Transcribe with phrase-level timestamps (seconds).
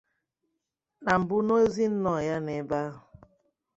[1.03, 2.99] Na mbụ n'ozi nnọọ ya n'ebe ahụ